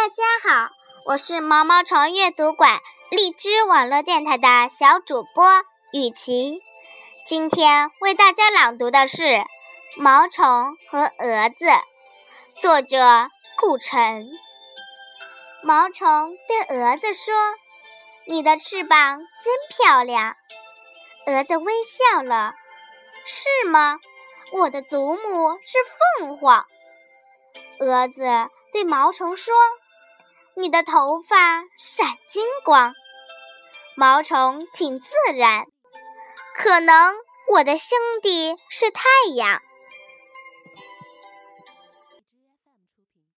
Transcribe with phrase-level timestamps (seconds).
[0.00, 0.70] 大家好，
[1.06, 2.78] 我是毛毛虫阅读馆
[3.10, 5.44] 荔枝网络电台的小主播
[5.92, 6.62] 雨琪。
[7.26, 9.24] 今天为大家朗读的是
[9.96, 11.64] 《毛虫和蛾子》，
[12.60, 12.96] 作者
[13.58, 14.30] 顾晨。
[15.64, 17.34] 毛虫对蛾子说
[18.24, 20.36] ：“你的翅膀真漂亮。”
[21.26, 22.54] 蛾子微笑了
[23.26, 23.98] ：“是吗？
[24.52, 25.76] 我的祖母是
[26.20, 26.64] 凤凰。”
[27.80, 28.22] 蛾子
[28.72, 29.52] 对毛虫说。
[30.56, 32.92] 你的头发闪金光，
[33.96, 35.66] 毛虫挺自然。
[36.56, 37.14] 可能
[37.52, 39.02] 我的兄弟是太
[39.34, 39.60] 阳。